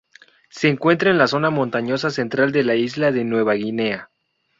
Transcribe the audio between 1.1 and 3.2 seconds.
en la zona montañosa central de la isla